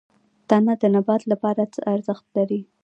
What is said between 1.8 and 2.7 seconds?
ارزښت لري؟